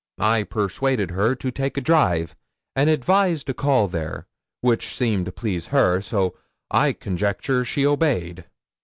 [0.17, 2.35] "I persuaded her to take a drive,
[2.75, 4.25] and advised a call there,
[4.61, 6.35] which seemed to please her, so
[6.71, 8.45] I conjecture she obeyed."